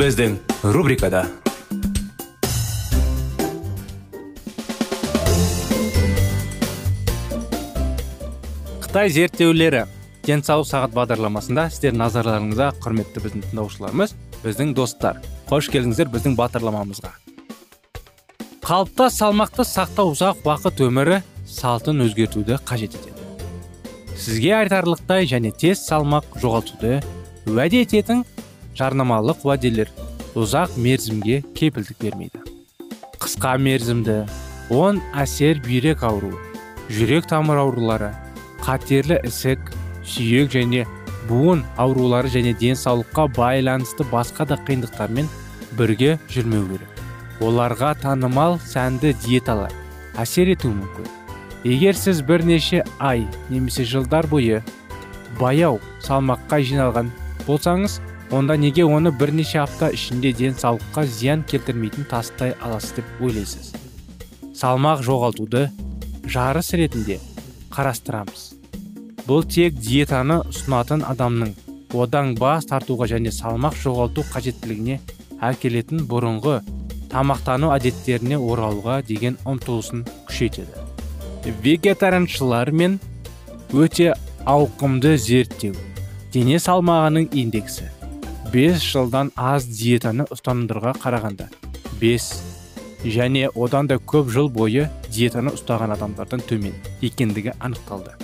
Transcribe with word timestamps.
Біздің 0.00 0.38
рубрикада 0.72 1.26
қытай 8.80 9.12
зерттеулері. 9.12 9.82
Денсаулық 10.24 10.70
сағат 10.70 10.96
бағдарламасында 10.96 11.66
сіздер 11.74 11.98
назарларыңызға 12.00 12.70
құрметті 12.80 13.24
біздің 13.26 13.44
тыңдаушыларымыз 13.50 14.16
біздің 14.40 14.72
достар. 14.80 15.20
Қош 15.52 15.68
келдіңіздер 15.74 16.08
біздің 16.16 16.40
бағдарламамызға. 16.40 17.12
Қалыпта 18.64 19.12
салмақты 19.12 19.68
сақтау 19.68 20.14
ұзақ 20.16 20.44
уақыт 20.48 20.80
өмірі 20.88 21.20
салтын 21.44 22.06
өзгертуді 22.06 22.56
қажет 22.64 22.96
етеді. 22.96 23.20
Сізге 24.16 24.56
айтарлықтай 24.62 25.28
және 25.28 25.52
тез 25.52 25.84
салмақ 25.84 26.38
жоғалтуды 26.40 27.02
уәде 27.50 27.84
ететін 27.84 28.24
жарнамалық 28.80 29.44
уәделер 29.44 29.90
ұзақ 30.38 30.78
мерзімге 30.80 31.42
кепілдік 31.58 31.98
бермейді. 32.00 32.40
Қысқа 33.20 33.58
мерзімді 33.60 34.22
оң 34.72 35.00
әсер 35.20 35.60
бүйрек 35.64 36.04
ауруы 36.06 36.38
жүрек 36.88 37.28
тамыр 37.30 37.60
аурулары 37.64 38.10
қатерлі 38.64 39.20
ісік 39.28 39.70
сүйек 40.06 40.50
және 40.54 40.86
буын 41.28 41.62
аурулары 41.78 42.30
және 42.32 42.54
денсаулыққа 42.58 43.28
байланысты 43.36 44.06
басқа 44.10 44.46
да 44.50 44.58
қиындықтармен 44.66 45.28
бірге 45.78 46.16
жүрмеу 46.32 46.66
керек. 46.70 46.88
Оларға 47.40 47.94
танымал 48.02 48.58
сәнді 48.64 49.12
диеталар 49.24 49.72
әсер 50.18 50.50
етуі 50.52 50.74
мүмкін. 50.76 51.08
Егер 51.64 51.96
сіз 51.96 52.22
бірнеше 52.26 52.84
ай 52.98 53.26
немесе 53.50 53.84
жылдар 53.84 54.26
бойы 54.30 54.62
баяу 55.38 55.80
салмаққа 56.04 56.60
жиналған 56.64 57.12
болсаңыз 57.46 58.00
онда 58.30 58.56
неге 58.56 58.84
оны 58.86 59.10
бірнеше 59.10 59.58
апта 59.58 59.88
ішінде 59.90 60.30
денсаулыққа 60.38 61.02
зиян 61.06 61.42
келтірмейтін 61.50 62.06
тастай 62.10 62.54
аласыз 62.62 63.00
деп 63.00 63.24
ойлайсыз? 63.26 63.72
Салмақ 64.54 65.02
жоғалтуды 65.02 65.66
жарыс 66.30 66.70
ретінде 66.78 67.18
қарастырамыз. 67.74 68.44
Бұл 69.26 69.42
тек 69.50 69.74
диетаны 69.74 70.40
ұсынатын 70.46 71.02
адамның 71.10 71.56
одан 71.98 72.36
бас 72.38 72.70
тартуға 72.70 73.10
және 73.10 73.34
салмақ 73.34 73.74
жоғалту 73.82 74.24
қажеттілігіне 74.30 75.00
әкелетін 75.50 76.06
бұрынғы 76.06 76.60
тамақтану 77.10 77.74
әдеттеріне 77.74 78.38
оралуға 78.38 79.00
деген 79.02 79.38
ұмтылысын 79.42 80.06
күшейтеді. 80.30 80.86
Вегетарианшылар 81.64 82.70
мен 82.70 83.00
өте 83.74 84.12
ауқымды 84.46 85.16
зерттеу 85.18 85.74
дене 86.32 86.60
салмағының 86.62 87.32
индексі 87.34 87.90
5 88.50 88.82
жылдан 88.82 89.28
аз 89.38 89.62
диетаны 89.70 90.24
ұстанымдарға 90.34 90.96
қарағанда 90.98 91.44
5 92.00 92.24
және 93.06 93.46
одан 93.54 93.86
да 93.86 94.00
көп 94.12 94.32
жыл 94.34 94.48
бойы 94.50 94.88
диетаны 95.06 95.52
ұстаған 95.54 95.92
адамдардан 95.94 96.42
төмен 96.48 96.74
екендігі 97.00 97.52
анықталды. 97.60 98.16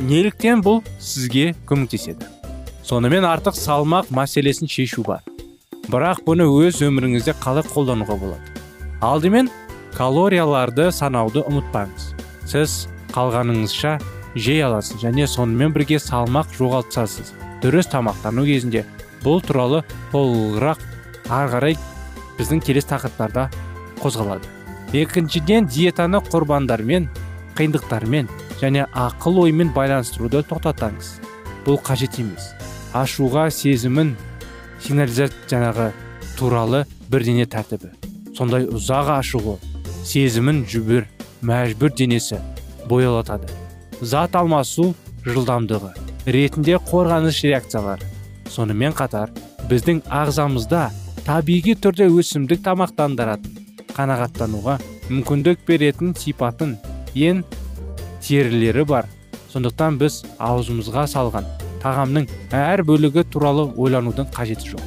Неліктен 0.00 0.62
бұл 0.64 0.80
сізге 0.98 1.52
көмектеседі? 1.68 2.24
Сонымен 2.80 3.26
артық 3.28 3.58
салмақ 3.58 4.08
мәселесін 4.08 4.70
шешу 4.72 5.04
бар. 5.04 5.20
Бірақ 5.92 6.22
бұны 6.24 6.46
өз 6.48 6.80
өміріңізде 6.86 7.34
қалай 7.42 7.66
қолдануға 7.68 8.16
болады? 8.22 8.54
Алдымен 9.04 9.50
калорияларды 9.98 10.88
санауды 10.96 11.44
ұмытпаңыз. 11.44 12.14
Сіз 12.48 12.78
қалғаныңызша 13.12 13.98
жей 14.32 14.64
аласыз 14.64 15.04
және 15.04 15.28
сонымен 15.28 15.76
бірге 15.76 16.00
салмақ 16.00 16.56
жоғалтасыз. 16.56 17.34
Дұрыс 17.62 17.90
тамақтану 17.92 18.44
кезінде 18.46 18.84
бұл 19.24 19.42
туралы 19.44 19.82
толығырақ 20.12 20.82
ары 21.28 21.50
қарай 21.54 21.78
біздің 22.38 22.62
келесі 22.64 22.92
тақырыптарда 22.92 23.48
қозғалады. 24.02 24.46
Екіншіден 24.94 25.66
диетаны 25.68 26.20
құрбандармен 26.30 27.08
қиындықтармен 27.58 28.28
және 28.62 28.86
ақыл 28.94 29.42
оймен 29.44 29.72
байланыстыруды 29.74 30.44
тоқтатаңыз. 30.48 31.18
Бұл 31.66 31.80
қажет 31.84 32.20
емес. 32.22 32.52
Ашуға 32.96 33.48
сезімін 33.52 34.14
сигнализат 34.80 35.34
жаңағы 35.50 35.90
туралы 36.38 36.84
бірдене 37.10 37.46
тәртібі. 37.50 37.90
Сондай 38.38 38.68
ұзақ 38.70 39.10
ашуы 39.18 39.58
сезімін 40.06 40.62
жүбір 40.70 41.08
мәжбүр 41.42 41.92
денесі 41.92 42.38
боялатады. 42.88 43.50
Зат 44.00 44.36
алмасу 44.38 44.94
жылдамдығы. 45.26 46.07
Ретінде 46.28 46.76
қорғаныс 46.90 47.40
реакциялары. 47.46 48.04
Сонымен 48.52 48.92
қатар 48.96 49.30
біздің 49.70 50.02
ағзамызда 50.12 50.88
табиғи 51.24 51.74
түрде 51.80 52.08
өсімдік 52.12 52.60
тамақтандыратын 52.66 53.56
қанағаттануға 53.96 54.76
мүмкіндік 55.08 55.62
беретін 55.68 56.12
сипатын 56.16 56.76
ең 57.14 57.44
терілері 58.24 58.84
бар. 58.88 59.08
Сондықтан 59.48 59.96
біз 60.00 60.20
аузымызға 60.36 61.06
салған 61.08 61.48
тағамның 61.82 62.28
әр 62.52 62.84
бөлігі 62.84 63.24
туралы 63.32 63.70
ойланудың 63.80 64.28
қажеті 64.34 64.74
жоқ. 64.74 64.82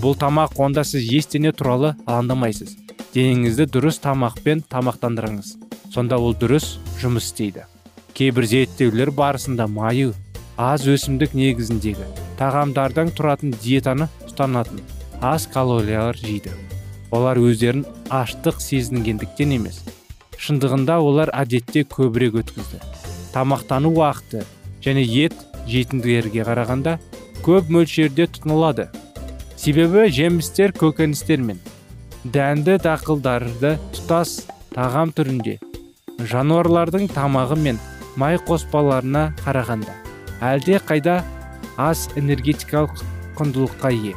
Бұл 0.00 0.16
тамақ 0.16 0.56
онда 0.62 0.84
сіз 0.88 1.04
ештеңе 1.18 1.52
туралы 1.52 1.92
алаңдамайсыз. 2.06 2.76
Денеңізді 3.12 3.66
дұрыс 3.74 4.00
тамақпен 4.00 4.62
тамақтандырыңыз. 4.72 5.56
Сонда 5.92 6.16
ол 6.22 6.36
дұрыс 6.38 6.78
жұмыс 7.02 7.28
істейді. 7.28 7.66
Кейбір 8.14 8.46
зерттеулер 8.46 9.10
барысында 9.10 9.66
майы 9.68 10.12
аз 10.58 10.82
өсімдік 10.90 11.36
негізіндегі 11.38 12.06
тағамдардан 12.38 13.12
тұратын 13.14 13.52
диетаны 13.62 14.08
ұстанатын 14.26 14.80
аз 15.22 15.46
калориялар 15.52 16.18
жейді. 16.18 16.50
Олар 17.14 17.38
өздерін 17.38 17.84
аштық 18.10 18.58
сезінгендіктен 18.62 19.54
емес 19.54 19.78
шындығында 20.38 20.98
олар 20.98 21.30
әдетте 21.34 21.84
көбірек 21.86 22.40
өткізді. 22.42 22.80
Тамақтану 23.30 23.92
уақыты 23.94 24.42
және 24.82 25.06
ет 25.06 25.38
жейтіндерге 25.70 26.42
қарағанда 26.46 26.98
көп 27.46 27.70
мөлшерде 27.70 28.26
тұтынылады. 28.26 28.88
Себебі 29.54 30.08
жемістер 30.10 30.74
көкөністер 30.74 31.42
мен 31.42 31.62
дәнді 32.26 32.80
дақылдарды 32.82 33.76
тұтас 33.94 34.40
тағам 34.74 35.14
түрінде 35.14 35.58
жануарлардың 36.18 37.08
тамағы 37.14 37.62
мен 37.62 37.80
май 38.18 38.38
қоспаларына 38.42 39.30
қарағанда 39.44 40.07
әлде 40.44 40.78
қайда 40.88 41.22
аз 41.78 42.08
энергетикалық 42.18 43.02
құндылыққа 43.38 43.90
ие. 43.94 44.14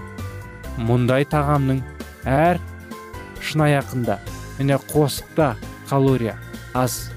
Мұндай 0.82 1.26
тағамның 1.30 1.82
әр 2.26 2.60
шынаяқында 3.42 4.18
және 4.60 4.78
қосықта 4.92 5.56
калория 5.90 6.38
аз. 6.74 7.12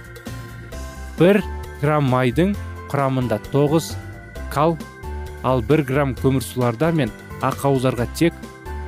бір 1.18 1.42
грамм 1.80 2.08
майдың 2.10 2.56
құрамында 2.90 3.38
9 3.52 3.92
кал 4.50 4.76
ал 5.44 5.62
1 5.62 5.84
грамм 5.86 6.14
көмірсуларда 6.18 6.90
мен 6.92 7.12
ақауыздарға 7.40 8.06
тек 8.18 8.34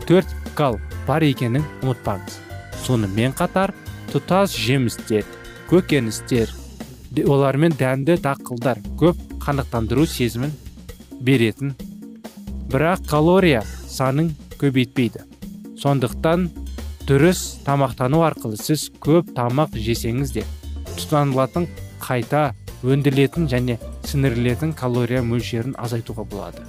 4 0.09 0.27
кал 0.59 0.81
бар 1.07 1.23
екенін 1.23 1.63
ұмытпаңыз. 1.83 2.41
Сонымен 2.83 3.37
қатар 3.39 3.73
тұтас 4.13 4.57
жемістер 4.57 5.25
көкөністер 5.71 6.51
олармен 7.27 7.75
дәнді 7.79 8.19
дақылдар 8.23 8.83
көп 8.99 9.26
қанықтандыру 9.47 10.07
сезімін 10.11 10.51
беретін. 11.23 11.77
Бірақ 12.67 13.07
калория 13.07 13.63
санын 13.87 14.33
көбейтпейді. 14.59 15.23
Сондықтан 15.79 16.49
дұрыс 17.07 17.63
тамақтану 17.63 18.25
арқылы 18.27 18.59
сіз 18.59 18.89
көп 18.99 19.31
тамақ 19.37 19.77
жесеңіз 19.79 20.33
де 20.35 20.43
тұтанылатын 20.97 21.69
қайта 22.03 22.49
өндірілетін 22.83 23.47
және 23.53 23.79
сіңірілетін 24.09 24.75
калория 24.75 25.23
мөлшерін 25.23 25.77
азайтуға 25.79 26.27
болады. 26.27 26.67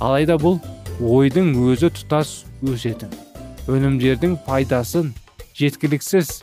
Алайда 0.00 0.36
бұл 0.40 0.60
ойдың 1.00 1.54
өзі 1.56 1.88
тұтас 1.96 2.42
өсетін 2.60 3.12
өнімдердің 3.70 4.36
пайдасын 4.44 5.14
жеткіліксіз 5.56 6.42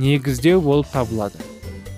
негіздеу 0.00 0.60
болып 0.64 0.88
табылады. 0.92 1.40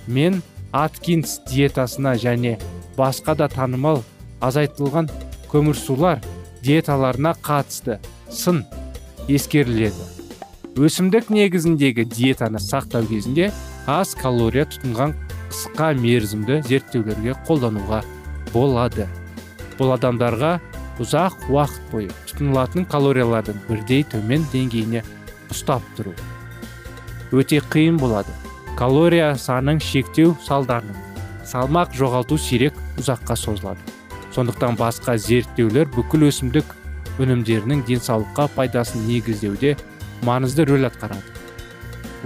Мен 0.06 0.42
аткинс 0.72 1.40
диетасына 1.50 2.16
және 2.18 2.56
басқа 2.96 3.36
да 3.36 3.48
танымал 3.52 4.02
азайтылған 4.40 5.08
көмірсулар 5.50 6.22
диеталарына 6.62 7.34
қатысты 7.44 7.98
сын 8.30 8.64
ескеріледі. 9.28 10.06
Өсімдік 10.76 11.30
негізіндегі 11.32 12.04
диетаны 12.04 12.60
сақтау 12.60 13.06
кезінде 13.08 13.50
аз 13.86 14.14
калория 14.18 14.66
тұтынған 14.68 15.14
қысқа 15.48 15.92
мерзімді 16.00 16.60
зерттеулерге 16.68 17.36
қолдануға 17.48 18.02
болады. 18.52 19.06
Бұл 19.78 19.94
адамдарға 19.96 20.56
ұзақ 21.00 21.48
уақыт 21.52 21.92
бойы 21.92 22.10
тұтынылатын 22.28 22.88
калориялардың 22.92 23.60
бірдей 23.68 24.04
төмен 24.12 24.44
деңгейіне 24.52 25.04
ұстап 25.52 25.84
тұру 25.96 26.14
өте 27.32 27.60
қиын 27.72 27.98
болады. 28.00 28.32
Калория 28.76 29.34
санын 29.40 29.80
шектеу 29.80 30.36
салдарынан 30.44 31.05
салмақ 31.46 31.94
жоғалту 31.96 32.38
сирек 32.38 32.74
ұзаққа 33.00 33.36
созылады. 33.38 33.80
Сондықтан 34.34 34.76
басқа 34.76 35.16
зерттеулер 35.16 35.88
бүкіл 35.94 36.26
өсімдік 36.28 36.74
өнімдерінің 37.22 37.84
денсаулыққа 37.88 38.48
пайдасын 38.56 39.06
негіздеуде 39.08 39.76
маңызды 40.26 40.66
рөл 40.68 40.88
атқарады. 40.90 41.22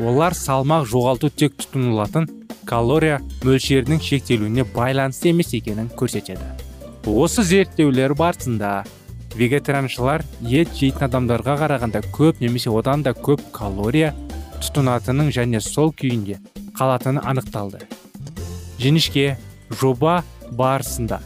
Олар 0.01 0.35
салмақ 0.35 0.89
жоғалту 0.91 1.31
тек 1.31 1.55
тұтынылатын 1.61 2.27
калория 2.67 3.21
мөлшерінің 3.45 4.01
шектелуіне 4.03 4.65
байланысты 4.75 5.31
емес 5.31 5.53
екенін 5.55 5.91
көрсетеді. 5.99 6.47
Осы 7.07 7.45
зерттеулер 7.45 8.15
барысында 8.15 8.85
вегетарианшылар 9.37 10.25
ет 10.43 10.75
жейтін 10.75 11.07
адамдарға 11.07 11.57
қарағанда 11.63 12.03
көп 12.15 12.43
немесе 12.43 12.73
одан 12.75 13.05
да 13.07 13.15
көп 13.15 13.43
калория 13.55 14.15
тұтынатынын 14.61 15.31
және 15.35 15.61
сол 15.65 15.95
күйінде 15.95 16.41
қалатыны 16.79 17.23
анықталды. 17.25 17.81
Жіңішке 18.81 19.27
жоба 19.81 20.21
барысында 20.57 21.21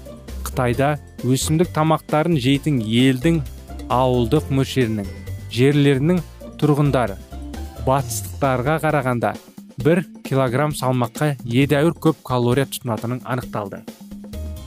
қытайда 0.47 0.95
өсімдік 1.25 1.71
тамақтарын 1.77 2.39
жейтін 2.41 2.81
елдің 2.83 3.41
ауылдық 3.95 4.51
мөлшерінің 4.55 5.11
жерлерінің 5.55 6.21
тұрғындары 6.61 7.17
батыстықтарға 7.87 8.79
қарағанда 8.85 9.35
бір 9.85 10.03
килограмм 10.27 10.75
салмаққа 10.77 11.35
едәуір 11.45 11.95
көп 12.07 12.23
калория 12.27 12.67
тұтынатынын 12.71 13.23
анықталды. 13.25 13.83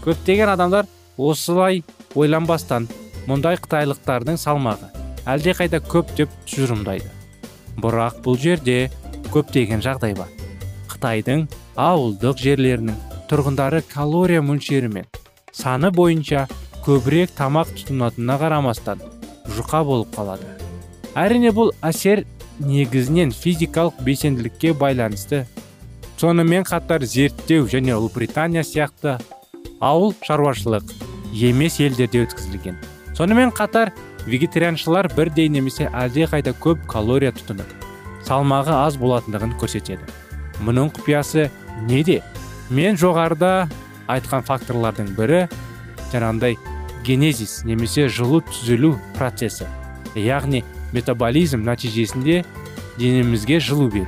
Көптеген 0.03 0.51
адамдар 0.53 0.87
осылай 1.17 1.83
ойланбастан 2.15 2.87
мұндай 3.27 3.59
қытайлықтардың 3.63 4.39
салмағы 4.39 4.91
әлде 5.27 5.55
қайда 5.57 5.81
көп 5.83 6.13
деп 6.19 6.33
тұжырымдайды. 6.47 7.09
Бірақ 7.81 8.21
бұл 8.25 8.39
жерде 8.39 8.87
көптеген 9.33 9.83
жағдай 9.83 10.15
бар. 10.17 10.36
Қытайдың 10.97 11.45
ауылдық 11.77 12.39
жерлерінің 12.41 12.95
тұрғындары 13.29 13.83
калория 13.85 14.41
мөлшері 14.41 14.89
мен 14.89 15.05
саны 15.53 15.91
бойынша 15.93 16.47
көбірек 16.85 17.35
тамақ 17.37 17.69
тұтынатынына 17.77 18.37
қарамастан 18.41 19.03
жұқа 19.53 19.83
болып 19.85 20.15
қалады. 20.17 20.47
Әрине 21.13 21.51
бұл 21.53 21.71
әсер 21.85 22.23
негізінен 22.59 23.31
физикалық 23.31 24.01
белсенділікке 24.01 24.73
байланысты. 24.73 25.45
Сонымен 26.17 26.65
қатар 26.65 27.05
зерттеу 27.05 27.67
және 27.69 27.93
ұлыбритания 27.93 28.65
сияқты 28.65 29.19
ауыл 29.79 30.15
шаруашылық 30.25 30.93
емес 31.33 31.77
елдерде 31.79 32.25
өткізілген. 32.25 32.77
Сонымен 33.13 33.53
қатар 33.53 33.93
вегетарианшылар 34.25 35.11
бірдей 35.13 35.49
немесе 35.49 35.91
әлде 35.93 36.25
қайда 36.31 36.55
көп 36.57 36.87
калория 36.89 37.35
тұтынып 37.35 37.75
салмағы 38.27 38.73
аз 38.75 38.97
болатындығын 38.99 39.53
көрсетеді. 39.61 40.03
Мұның 40.65 40.91
құпиясы 40.95 41.49
неде? 41.89 42.21
Мен 42.69 42.97
жоғарыда 42.99 43.67
айтқан 44.11 44.45
факторлардың 44.47 45.13
бірі 45.17 45.45
жаңағындай 46.11 46.57
генезис 47.07 47.61
немесе 47.67 48.07
жылу 48.11 48.41
түзілу 48.47 48.95
процесі 49.17 49.67
яғни 50.15 50.63
метаболизм 50.95 51.63
нәтижесінде 51.67 52.43
денемізге 52.97 53.59
жылу 53.59 53.89
беру. 53.93 54.07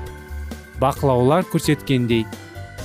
Бақылаулар 0.80 1.46
көрсеткендей 1.52 2.26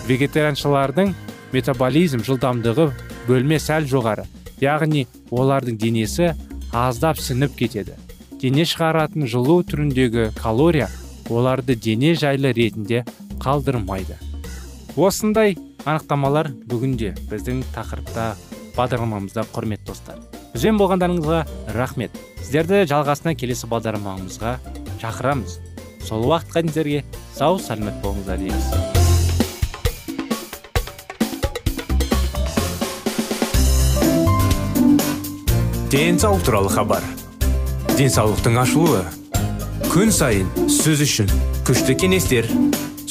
вегетарианшылардың 0.08 1.14
метаболизм 1.54 2.24
жылдамдығы 2.26 2.90
бөлме 3.28 3.60
сәл 3.62 3.86
жоғары 3.90 4.26
яғни 4.60 5.06
олардың 5.30 5.78
денесі 5.80 6.32
аздап 6.74 7.20
сініп 7.22 7.54
кетеді. 7.58 7.94
Дене 8.40 8.66
шығаратын 8.68 9.28
жылу 9.30 9.62
түріндегі 9.64 10.32
калория 10.36 10.90
оларды 11.30 11.74
дене 11.74 12.14
жайлы 12.18 12.52
ретінде 12.52 13.04
қалдырмайды. 13.44 14.16
Осындай 14.96 15.58
анықтамалар 15.84 16.48
бүгінде 16.64 17.12
біздің 17.28 17.60
тақырыпта 17.74 18.32
бағдарламамызда 18.78 19.44
құрмет 19.52 19.84
достар. 19.84 20.16
Бізбен 20.54 20.78
болғандарыңызға 20.80 21.44
рахмет. 21.76 22.16
Сіздерді 22.40 22.86
жалғасына 22.88 23.34
келесі 23.36 23.68
бағдарламамызға 23.68 24.56
шақырамыз. 25.02 25.58
Сол 26.04 26.24
уақытқа 26.30 26.62
дейін 26.62 26.72
сіздерге 26.72 27.04
сау 27.36 27.58
сәлемет 27.60 28.00
болыңыздар 28.04 28.40
дейміз. 28.40 28.94
Денсаулық 35.94 36.42
туралы 36.42 36.70
хабар. 36.72 37.04
Денсаулықтың 37.94 38.56
ашылуы. 38.64 39.04
Күн 39.92 40.10
сайын 40.10 40.48
сөз 40.66 41.04
үшін 41.04 41.30
күшті 41.68 41.94
кеңестер. 41.94 42.48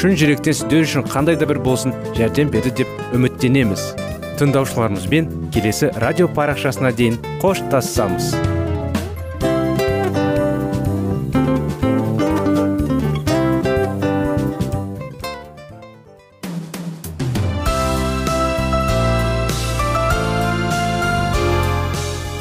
шын 0.00 0.14
жүректен 0.16 0.54
сіздер 0.56 0.86
үшін 0.86 1.02
қандай 1.12 1.36
да 1.36 1.44
бір 1.44 1.58
болсын 1.60 1.92
жәрдем 2.16 2.48
берді 2.48 2.70
деп 2.78 3.16
үміттенеміз. 3.16 3.82
Тыңдаушыларымызбен 4.40 5.26
келесі 5.52 5.90
радио 6.00 6.24
парақшасына 6.32 6.94
дейін 6.96 7.18
қоштассамыз 7.42 8.32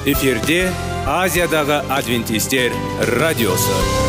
эфирде 0.09 0.61
азиядағы 1.05 1.83
адвентистер 1.99 2.71
радиосы. 3.19 4.08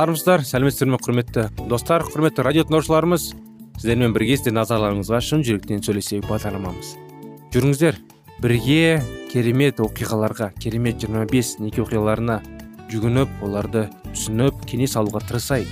Армысыздар 0.00 0.40
сәлеметсіздер 0.48 0.88
ме 0.88 0.96
құрметті 0.96 1.42
достар 1.68 2.00
құрметті 2.06 2.44
радио 2.46 2.62
тыңдаушыларымыз? 2.64 3.24
Сіздермен 3.76 4.14
бірге 4.14 4.38
сіздер 4.38 4.54
назарларыңызға 4.56 5.18
шын 5.26 5.42
жүректен 5.44 5.82
сөйлесейік 5.84 6.24
бағдарламамыз. 6.30 6.94
Жүріңіздер. 7.52 7.98
Бірге 8.40 9.02
керемет 9.28 9.82
оқиғаларға 9.84 10.54
керемет 10.56 11.04
25 11.04 11.50
неке 11.60 11.82
оқиғаларына 11.84 12.38
жүгініп 12.88 13.42
оларды 13.44 13.82
түсініп 14.06 14.64
кеңес 14.70 14.96
алуға 14.96 15.20
тырысайық. 15.28 15.68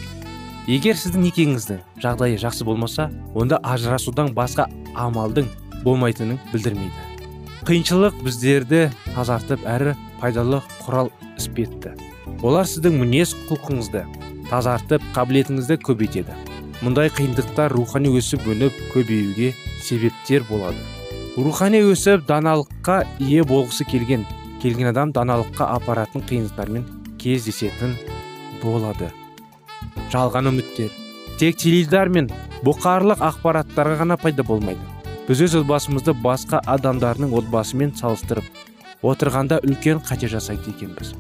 Егер 0.69 1.01
сіздің 1.01 1.25
некеңіздің 1.31 1.81
жағдайы 2.05 2.37
жақсы 2.43 2.69
болмаса 2.69 3.09
онда 3.33 3.63
ажырасудан 3.65 4.35
басқа 4.37 4.69
амалдың 4.93 5.49
болмайтынын 5.87 6.37
білдірмейді. 6.53 7.25
Қиыншылық 7.65 8.21
біздерді 8.27 8.91
тазартып 9.15 9.65
әрі 9.65 9.97
пайдалы 10.21 10.61
құрал 10.85 11.09
іспетті. 11.39 11.97
Олар 12.45 12.69
сіздің 12.69 13.01
мінез 13.01 13.33
құлқыңызды 13.49 14.05
тазартып 14.51 15.05
қабілетіңізді 15.17 15.79
көбейтеді. 15.87 16.37
Мұндай 16.83 17.11
қиындықтар 17.11 17.73
рухани 17.75 18.11
өсіп 18.15 18.47
өніп 18.53 18.75
көбеюге 18.95 19.53
себептер 19.83 20.45
болады. 20.49 20.79
Рухани 21.37 21.81
өсіп 21.87 22.27
даналыққа 22.29 23.01
ие 23.23 23.43
болғысы 23.47 23.87
келген 23.89 24.27
келген 24.63 24.91
адам 24.91 25.13
даналыққа 25.15 25.69
апаратын 25.79 26.23
қиындықтармен 26.27 26.87
кездесетін 27.19 27.97
болады. 28.63 29.11
Жалған 30.13 30.51
үміттер. 30.51 30.91
Тек 31.39 31.59
теледидар 31.63 32.09
мен 32.11 32.31
бұқарлық 32.67 33.23
ақпараттарға 33.23 34.01
ғана 34.03 34.17
пайда 34.19 34.43
болмайды. 34.47 34.81
Біз 35.29 35.43
өз 35.45 35.59
отбасымызды 35.61 36.15
басқа 36.25 36.63
адамдардың 36.67 37.35
отбасымен 37.39 37.93
салыстырып 37.99 39.05
отырғанда 39.07 39.61
үлкен 39.67 40.01
қате 40.03 40.31
жасайды 40.31 40.73
екенбіз. 40.73 41.13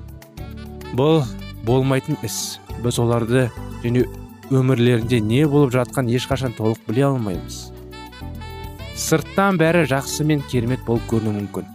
Бұл 0.97 1.23
болмайтын 1.67 2.19
іс. 2.23 2.59
Біз 2.83 2.99
оларды 3.03 3.49
және 3.83 4.05
өмірлерінде 4.50 5.21
не 5.21 5.45
болып 5.47 5.75
жатқан 5.75 6.09
ешқашан 6.12 6.55
толық 6.57 6.81
біле 6.87 7.07
алмаймыз. 7.09 7.73
Сырттан 8.99 9.59
бәрі 9.61 9.85
жақсы 9.91 10.25
мен 10.27 10.43
керемет 10.50 10.85
болып 10.87 11.05
көрінуі 11.11 11.43
мүмкін. 11.43 11.67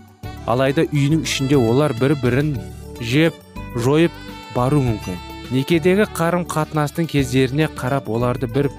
Алайда 0.48 0.84
үйінің 0.90 1.24
ішінде 1.24 1.56
олар 1.60 1.94
бір 2.00 2.18
бірін 2.24 2.58
жеп 3.00 3.38
жойып 3.76 4.12
бару 4.56 4.82
мүмкін. 4.84 5.20
Некедегі 5.54 6.08
қарым 6.18 6.48
қатынастың 6.50 7.08
кездеріне 7.12 7.70
қарап 7.78 8.10
оларды 8.10 8.48
бір 8.48 8.72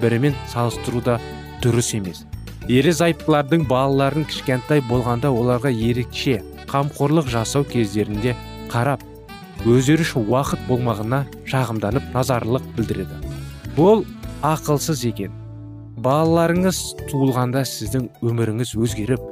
бірімен 0.00 0.34
салыстыру 0.50 1.02
да 1.04 1.20
дұрыс 1.62 1.92
емес. 1.98 2.24
Ерлі 2.68 2.94
зайыптылардың 2.94 3.66
балаларын 3.70 4.26
кішкентай 4.30 4.82
болғанда 4.88 5.30
оларға 5.34 5.70
ерекше 5.70 6.40
қамқорлық 6.70 7.28
жасау 7.30 7.66
кездерінде 7.68 8.36
қарап 8.72 9.02
өздері 9.68 10.02
үшін 10.02 10.26
уақыт 10.26 10.64
болмағына 10.66 11.22
шағымданып 11.46 12.08
назарлық 12.16 12.64
білдіреді. 12.74 13.20
Бұл 13.76 14.02
ақылсыз 14.42 15.04
екен. 15.06 15.30
Балаларыңыз 16.02 16.80
туылғанда 17.12 17.62
сіздің 17.68 18.08
өміріңіз 18.26 18.74
өзгеріп 18.74 19.22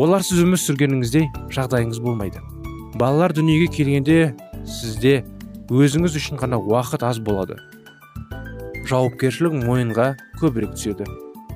олар 0.00 0.24
сіз 0.24 0.40
өмір 0.46 0.62
сүргеніңіздей 0.62 1.28
жағдайыңыз 1.52 2.00
болмайды. 2.00 2.40
Балалар 2.96 3.36
дүниеге 3.36 3.68
келгенде 3.76 4.18
сізде 4.64 5.18
өзіңіз 5.68 6.16
үшін 6.22 6.40
ғана 6.40 6.56
уақыт 6.56 7.04
аз 7.04 7.20
болады. 7.20 7.60
Жауапкершілік 8.88 9.60
мойынға 9.66 10.14
көбірек 10.40 10.72
түседі. 10.78 11.04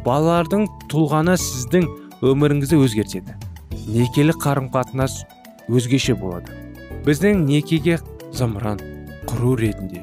Балалардың 0.04 0.68
тұлғаны 0.92 1.40
сіздің 1.40 1.88
өміріңізді 2.20 2.84
өзгертеді. 2.84 3.36
Некелі 3.88 4.36
қарым 4.36 4.68
қатынас 4.74 5.22
өзгеше 5.72 6.18
болады. 6.20 6.59
Біздің 7.06 7.44
некеге 7.48 7.98
зымыран 8.36 8.80
құру 9.28 9.54
ретінде 9.60 10.02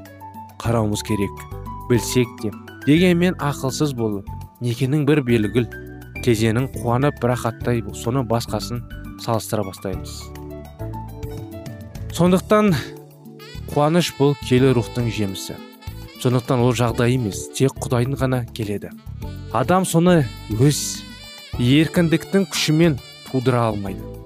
қарауымыз 0.62 1.04
керек 1.06 1.44
білсек 1.90 2.28
те. 2.42 2.52
Дегенмен 2.88 3.36
ақылсыз 3.44 3.94
болып 3.96 4.26
некенің 4.64 5.06
бір 5.06 5.22
белгіл 5.28 5.68
кезеңін 6.26 6.70
қуанып 6.74 7.22
рахаттай 7.22 7.84
соны 7.94 8.24
басқасын 8.26 8.82
салыстыра 9.22 9.64
бастаймыз. 9.68 10.18
Сондықтан 12.18 12.74
қуаныш 13.70 14.14
бұл 14.18 14.34
келі 14.48 14.74
рухтың 14.74 15.12
жемісі. 15.14 15.60
Сондықтан 16.24 16.64
ол 16.66 16.74
жағдай 16.74 17.14
емес 17.20 17.46
тек 17.54 17.78
құдайдың 17.78 18.18
ғана 18.18 18.46
келеді. 18.58 18.90
Адам 19.54 19.86
соны 19.86 20.24
өз 20.58 21.04
еркіндіктің 21.60 22.50
күшімен 22.50 22.98
тудыра 23.30 23.68
алмайды. 23.70 24.17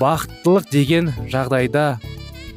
Бақыттылық 0.00 0.68
деген 0.70 1.12
жағдайда 1.32 1.98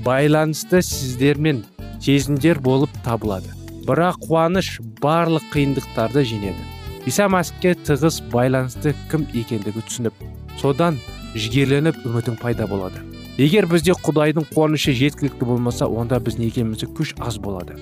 байланысты 0.04 0.82
сіздермен 0.84 1.64
сезімдер 2.04 2.60
болып 2.60 2.92
табылады. 3.06 3.54
Бірақ 3.88 4.20
қуаныш 4.26 4.80
барлық 5.02 5.46
қиындықтарды 5.54 6.26
жеңеді. 6.28 6.66
Иса 7.08 7.30
мәсіхке 7.32 7.74
тығыз 7.88 8.20
байланысты 8.34 8.94
кім 9.12 9.26
екендігі 9.34 9.86
түсініп 9.88 10.20
содан 10.60 11.00
жігерленіп 11.36 12.04
үмітің 12.06 12.38
пайда 12.42 12.68
болады. 12.68 13.02
Егер 13.40 13.70
бізде 13.72 13.96
құдайдың 13.96 14.50
қуанышы 14.52 14.92
жеткілікті 15.00 15.48
болмаса 15.48 15.88
онда 15.88 16.20
біз 16.20 16.38
некемізде 16.42 16.90
күш 16.92 17.16
аз 17.24 17.40
болады. 17.40 17.78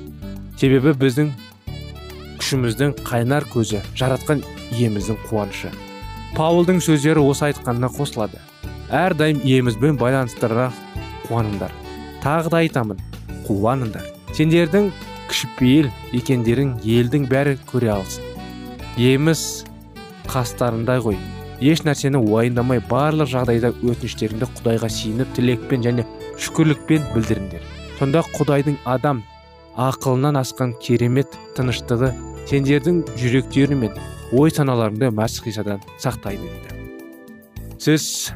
Себебі 0.61 0.93
біздің 1.01 1.31
күшіміздің 2.37 2.93
қайнар 3.07 3.47
көзі 3.49 3.81
жаратқан 3.97 4.43
иеміздің 4.77 5.17
қуанышы. 5.27 5.73
Паулдың 6.37 6.77
сөздері 6.85 7.25
осы 7.25 7.49
айтқанына 7.49 7.89
қосылады. 7.89 8.37
Әрдайым 8.93 9.41
иемізбен 9.43 9.97
байланыстыра 9.99 10.69
қуаныңдар. 11.27 11.71
Тағы 12.23 12.51
да 12.53 12.61
айтамын 12.61 12.99
қуаныңдар. 13.47 14.05
Сендердің 14.37 14.91
кішіпейіл 15.29 15.89
екендерің 16.15 16.77
елдің 16.83 17.27
бәрі 17.31 17.57
көре 17.71 17.91
алсын. 17.95 18.23
Иеміз 18.97 19.65
қастарында 20.31 20.99
ғой. 21.03 21.17
Еш 21.59 21.81
нәрсені 21.87 22.21
уайымдамай 22.21 22.83
барлық 22.89 23.31
жағдайда 23.31 23.73
өтініштеріңді 23.81 24.51
құдайға 24.59 24.91
сиініп 24.93 25.33
тілекпен 25.35 25.83
және 25.83 26.05
шүкірлікпен 26.37 27.09
білдіріңдер. 27.15 27.65
Сонда 27.97 28.21
құдайдың 28.35 28.77
адам 28.85 29.23
ақылынан 29.77 30.39
асқан 30.41 30.77
керемет 30.81 31.35
тыныштығы 31.57 32.13
сендердің 32.49 33.03
жүректері 33.19 33.77
мен 33.77 33.99
ой 34.31 34.53
саналарыңды 34.53 35.11
мәсіх 35.13 35.51
исадан 35.51 35.83
сақтайды 36.01 36.49
сіз 37.77 38.33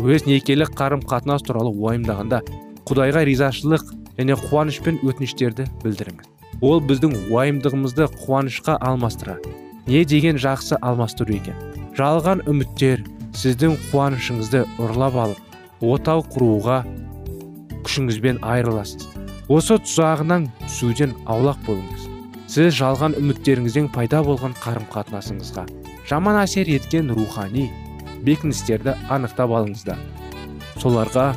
өз 0.00 0.26
некелі 0.26 0.66
қарым 0.76 1.02
қатынас 1.04 1.44
туралы 1.46 1.72
уайымдағанда 1.74 2.40
құдайға 2.88 3.24
ризашылық 3.28 3.84
және 4.18 4.36
қуанышпен 4.40 5.00
өтініштерді 5.06 5.66
білдіріңіз. 5.84 6.28
Ол 6.60 6.82
біздің 6.84 7.16
уайымдығымызды 7.30 8.08
қуанышқа 8.24 8.76
алмастыра 8.80 9.38
не 9.86 10.04
деген 10.04 10.36
жақсы 10.36 10.76
алмастыру 10.80 11.34
екен. 11.34 11.56
Жалған 11.96 12.44
үміттер 12.50 13.04
сіздің 13.36 13.78
қуанышыңызды 13.90 14.66
ұрлап 14.82 15.16
алып 15.24 15.80
отау 15.80 16.24
құруға 16.34 16.82
күшіңізбен 17.86 18.42
айырыласыз. 18.44 19.08
Осы 19.50 19.80
тұзағынан 19.82 20.50
түсуден 20.66 21.16
аулақ 21.26 21.64
болыңыз. 21.66 22.06
Сіз 22.50 22.74
жалған 22.74 23.14
үміттеріңізден 23.18 23.88
пайда 23.94 24.24
болған 24.26 24.56
қарым 24.58 24.86
қатынасыңызға 24.90 25.68
жаман 26.10 26.40
әсер 26.40 26.66
еткен 26.66 27.12
рухани 27.14 27.68
бекіністерді 28.26 28.96
анықтап 29.08 29.54
алыңыздар. 29.58 29.98
Соларға 30.80 31.32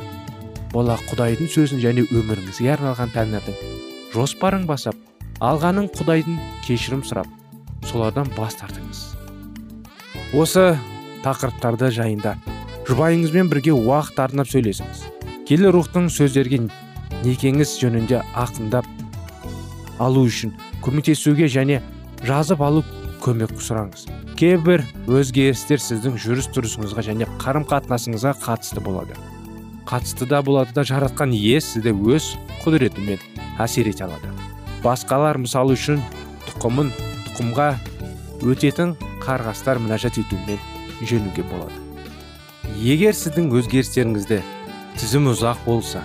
бола 0.72 0.98
құдайдың 1.10 1.50
сөзін 1.52 1.82
және 1.84 2.06
өміріңізге 2.10 2.72
арналған 2.76 3.12
тәңірдің 3.14 3.58
жоспарын 4.14 4.64
басап 4.66 4.96
алғанын 5.44 5.90
құдайдың 5.94 6.40
кешірім 6.66 7.04
сұрап 7.06 7.28
солардан 7.86 8.30
бас 8.38 8.56
тартыңыз 8.58 9.04
осы 10.34 10.64
тақырыптарды 11.22 11.92
жайында 11.94 12.34
жұбайыңызбен 12.88 13.48
бірге 13.52 13.72
уақыт 13.72 14.18
арнап 14.20 14.48
сөйлесіңіз. 14.50 15.04
Келі 15.48 15.70
рухтың 15.72 16.10
сөздерге 16.12 16.58
некеңіз 17.22 17.76
жөнінде 17.80 18.20
ақындап 18.34 18.88
алу 20.02 20.24
үшін 20.28 20.52
көмектесуге 20.84 21.46
және 21.48 21.80
жазып 22.26 22.60
алу 22.64 22.82
көмек 23.22 23.54
сұраңыз. 23.56 24.08
Кейбір 24.38 24.82
өзгерістер 25.06 25.80
сіздің 25.82 26.16
жүріс 26.18 26.48
тұрысыңызға 26.54 27.04
және 27.06 27.28
қарым 27.42 27.66
қатынасыңызға 27.70 28.34
қатысты 28.42 28.82
болады. 28.82 29.16
Қатысты 29.86 30.26
да 30.26 30.40
болады 30.42 30.74
да 30.74 30.82
жаратқан 30.86 31.34
ие 31.34 31.60
сізді 31.62 31.92
өз 31.94 32.32
құдіретімен 32.64 33.20
әсер 33.62 33.88
ете 33.90 34.06
алады. 34.06 34.32
Басқалар 34.82 35.38
мысалы 35.38 35.76
үшін 35.78 36.02
тұқымын 36.48 36.90
тұқымға 37.28 37.68
өтетін 38.44 38.96
қарғастар 39.24 39.78
мінәжат 39.82 40.18
етумен 40.20 40.58
жеңуге 41.02 41.44
болады. 41.50 41.76
Егер 42.80 43.14
сіздің 43.14 43.52
өзгерістеріңізде 43.60 44.40
тізім 44.98 45.30
ұзақ 45.34 45.62
болса 45.66 46.02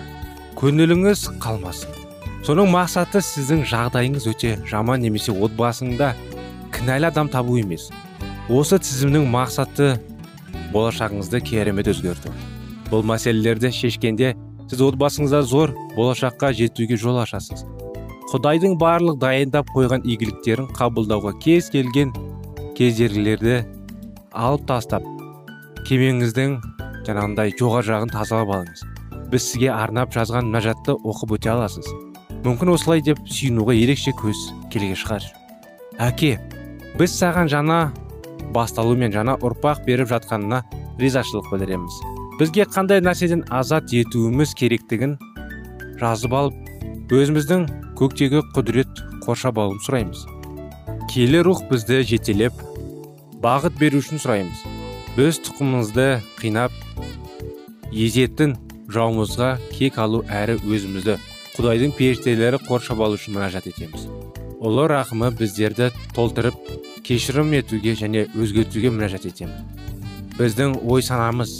көңіліңіз 0.60 1.26
қалмасын. 1.42 1.96
Соның 2.46 2.70
мақсаты 2.72 3.20
сіздің 3.24 3.66
жағдайыңыз 3.68 4.28
өте 4.30 4.54
жаман 4.68 5.02
немесе 5.02 5.32
отбасыңда 5.32 6.14
кінәлі 6.72 7.10
адам 7.10 7.28
табу 7.28 7.58
емес. 7.60 7.90
Осы 8.50 8.80
тізімнің 8.82 9.28
мақсаты 9.30 9.92
болашағыңызды 10.72 11.38
керемет 11.46 11.86
өзгерту. 11.92 12.32
Бұл 12.90 13.04
мәселелерді 13.06 13.70
шешкенде 13.70 14.32
сіз 14.70 14.82
отбасыңызда 14.88 15.42
зор 15.46 15.70
болашаққа 15.94 16.50
жетуге 16.58 16.98
жол 16.98 17.20
ашасыз. 17.22 17.62
Құдайдың 18.32 18.74
барлық 18.80 19.20
дайындап 19.22 19.70
қойған 19.70 20.02
игіліктерін 20.02 20.66
қабылдауға 20.74 21.36
кез 21.44 21.70
келген 21.70 22.10
кездергілерді 22.74 23.60
алып 24.34 24.66
тастап 24.66 25.06
кемеңіздің 25.86 26.58
жаңағындай 27.06 27.54
жоғары 27.54 27.86
жағын 27.92 28.14
тазалап 28.16 28.50
алыңыз. 28.58 28.84
Біз 29.30 29.46
сізге 29.46 29.70
арнап 29.70 30.10
жазған 30.10 30.50
мінәжатты 30.50 30.98
оқып 30.98 31.38
өте 31.38 31.54
аласыз. 31.54 31.86
Мүмкін 32.42 32.74
осылай 32.74 33.02
деп 33.06 33.22
сүйінуға 33.30 33.78
ерекше 33.78 34.10
көз 34.18 34.46
келген 34.74 34.98
шығар. 34.98 35.26
Әке 36.02 36.38
біз 36.98 37.14
саған 37.14 37.50
жаңа 37.50 37.82
басталу 38.54 38.96
мен 38.98 39.12
жаңа 39.14 39.36
ұрпақ 39.44 39.84
беріп 39.86 40.10
жатқанына 40.10 40.62
ризашылық 41.00 41.50
білдіреміз. 41.52 42.00
Бізге 42.40 42.66
қандай 42.70 43.02
нәрседен 43.04 43.44
азат 43.52 43.92
етуіміз 43.92 44.54
керектігін 44.58 45.16
жазып 46.00 46.34
алып 46.34 47.12
өзіміздің 47.12 47.66
көктегі 48.00 48.42
құдірет 48.54 49.02
қоршап 49.26 49.58
алуын 49.60 49.80
сұраймыз. 49.84 50.24
Келі 51.10 51.42
рух 51.44 51.64
бізді 51.68 52.00
жетелеп 52.06 52.56
бағыт 53.42 53.76
беру 53.80 54.00
үшін 54.00 54.22
сұраймыз. 54.22 54.64
Біз 55.16 55.40
тұқымымызды 55.44 56.08
қинап 56.38 56.72
езетін 57.92 58.56
жауымызға 58.90 59.56
кек 59.74 59.98
алу 59.98 60.22
әрі 60.30 60.56
өзімізді 60.62 61.18
құдайдың 61.56 61.92
періштелері 61.98 62.62
қоршап 62.64 63.02
алу 63.04 63.18
үшін 63.18 63.36
мінәжат 63.36 63.66
етеміз. 63.68 64.06
Ұлы 64.60 64.86
рақымы 64.92 65.32
біздерді 65.36 65.90
толтырып 66.14 66.56
кешірім 67.06 67.54
етуге 67.58 67.96
және 67.98 68.28
өзгертуге 68.36 68.92
мінәжат 68.92 69.26
етеміз 69.30 69.80
біздің 70.40 70.78
ой 70.88 71.02
санамыз 71.04 71.50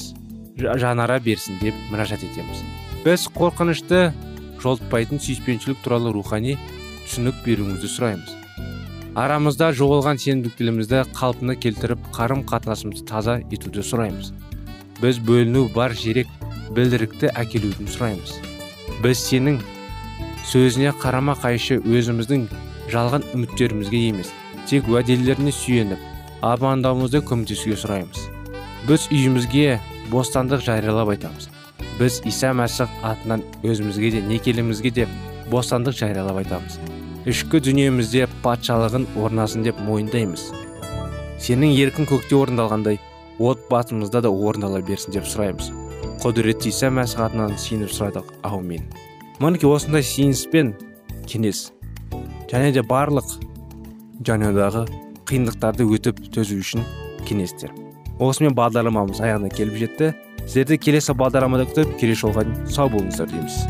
жанара 0.56 1.18
берсін 1.20 1.58
деп 1.60 1.76
мінәжат 1.90 2.22
етеміз. 2.24 2.62
Біз 3.04 3.26
қорқынышты 3.34 4.10
жолтпайтын 4.62 5.20
сүйіспеншілік 5.20 5.82
туралы 5.84 6.12
рухани 6.14 6.56
түсінік 7.06 7.42
беруіңізді 7.44 7.90
сұраймыз. 7.92 8.36
Арамызда 9.20 9.70
жоғалған 9.76 10.20
сенімділігімізді 10.22 11.02
қалпына 11.16 11.56
келтіріп 11.60 12.08
қарым 12.14 12.44
қатынасымызды 12.48 13.04
таза 13.08 13.36
етуді 13.52 13.84
сұраймыз. 13.84 14.32
Біз 15.00 15.20
бөліну 15.24 15.66
бар 15.74 15.96
жерек 15.96 16.28
білдірікті 16.76 17.34
әкелуді 17.34 17.88
сұраймыз. 17.90 18.36
Біз 19.04 19.24
сенің 19.26 19.60
сөзіне 20.48 20.94
қарама 21.00 21.36
қайшы 21.40 21.80
өзіміздің 21.80 22.46
жалған 22.92 23.26
үміттерімізге 23.34 24.00
емес 24.10 24.32
тек 24.68 24.88
уәделеріне 24.90 25.52
сүйеніп 25.54 26.02
армандауымызды 26.46 27.20
көмектесуге 27.26 27.76
сұраймыз. 27.80 28.28
Біз 28.88 29.06
үйімізге 29.12 29.80
бостандық 30.12 30.62
жариялап 30.64 31.10
айтамыз. 31.14 31.48
Біз 31.98 32.20
иса 32.28 32.52
мәсіх 32.56 32.92
атынан 33.04 33.42
өзімізге 33.66 34.12
де 34.14 34.22
некелімізге 34.28 34.92
де 34.96 35.08
бостандық 35.52 35.96
жариялап 35.98 36.40
айтамыз. 36.40 36.78
Ішкі 37.28 37.60
дүниемізде 37.66 38.28
патшалығын 38.44 39.06
орнасын 39.20 39.66
деп 39.66 39.80
мойындаймыз. 39.84 40.46
Сенің 41.40 41.74
еркін 41.76 42.08
көкте 42.08 42.38
орындалғандай 42.38 43.00
отбасымызда 43.40 44.22
да 44.24 44.30
орындала 44.30 44.80
берсін 44.84 45.16
деп 45.16 45.28
сұраймыз. 45.28 45.72
Құдіретті 46.24 46.72
иса 46.72 46.88
мәсіх 46.92 47.20
атынан 47.26 47.58
сеніп 47.60 47.92
сұрадық. 47.92 48.32
Аумин. 48.44 48.88
Мінекей 49.40 49.68
осындай 49.68 50.04
сүйініспен 50.04 50.74
кеңес. 51.28 51.70
Және 52.50 52.72
де 52.74 52.82
барлық 52.82 53.36
жанұядағы 54.26 54.82
қиындықтарды 55.30 55.86
өтіп 55.94 56.18
төзу 56.34 56.58
үшін 56.58 56.82
кеңестер. 57.28 57.70
Осымен 58.18 58.56
бағдарламамыз 58.58 59.22
аяғына 59.22 59.52
келіп 59.54 59.78
жетті. 59.78 60.10
Сіздерді 60.42 60.80
келесі 60.82 61.14
бағдарламада 61.14 61.68
күтіп 61.70 61.94
келесі 62.00 62.26
жолға 62.26 62.44
дейін 62.48 62.66
сау 62.74 62.90
болыңыздар 62.90 63.30
дейміз. 63.30 63.60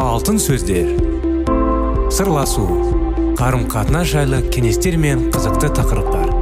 Алтын 0.00 0.40
сөздер. 0.40 0.94
Сырласу. 2.12 2.64
Қарым 3.36 3.68
қатынас 3.68 4.08
жайлы 4.14 4.40
кеңестер 4.54 4.96
мен 4.96 5.28
қызықты 5.34 5.72
тақырыптар. 5.76 6.41